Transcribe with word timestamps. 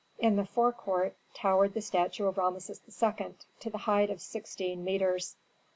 In 0.17 0.35
the 0.35 0.45
forecourt 0.47 1.15
towered 1.35 1.75
the 1.75 1.79
statue 1.81 2.25
of 2.25 2.39
Rameses 2.39 2.81
II. 2.87 3.35
to 3.59 3.69
the 3.69 3.77
height 3.77 4.09
of 4.09 4.19
sixteen 4.19 4.83
metres. 4.83 5.35